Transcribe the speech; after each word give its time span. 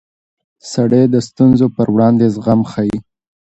سړی 0.71 1.03
د 1.13 1.15
ستونزو 1.27 1.65
پر 1.75 1.87
وړاندې 1.95 2.25
زغم 2.35 2.61
ښيي 2.71 2.97